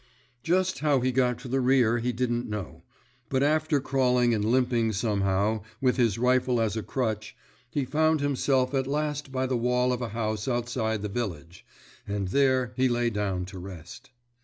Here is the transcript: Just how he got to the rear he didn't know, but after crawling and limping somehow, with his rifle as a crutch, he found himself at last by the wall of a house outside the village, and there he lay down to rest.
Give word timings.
Just 0.41 0.79
how 0.79 0.99
he 1.01 1.11
got 1.11 1.37
to 1.37 1.47
the 1.47 1.59
rear 1.61 1.99
he 1.99 2.11
didn't 2.11 2.49
know, 2.49 2.81
but 3.29 3.43
after 3.43 3.79
crawling 3.79 4.33
and 4.33 4.43
limping 4.43 4.93
somehow, 4.93 5.61
with 5.79 5.97
his 5.97 6.17
rifle 6.17 6.59
as 6.59 6.75
a 6.75 6.81
crutch, 6.81 7.35
he 7.69 7.85
found 7.85 8.19
himself 8.19 8.73
at 8.73 8.87
last 8.87 9.31
by 9.31 9.45
the 9.45 9.55
wall 9.57 9.93
of 9.93 10.01
a 10.01 10.09
house 10.09 10.47
outside 10.47 11.03
the 11.03 11.07
village, 11.07 11.63
and 12.07 12.29
there 12.29 12.73
he 12.75 12.89
lay 12.89 13.11
down 13.11 13.45
to 13.45 13.59
rest. 13.59 14.09